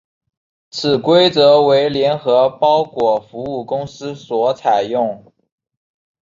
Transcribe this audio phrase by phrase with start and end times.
[0.71, 5.31] 此规则为联合包裹服务公司所采用。